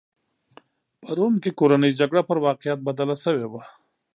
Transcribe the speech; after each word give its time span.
په 1.01 1.09
روم 1.17 1.33
کې 1.43 1.57
کورنۍ 1.59 1.91
جګړه 1.99 2.21
پر 2.29 2.37
واقعیت 2.47 2.79
بدله 2.87 3.15
شوې 3.23 3.45
وه. 3.51 3.63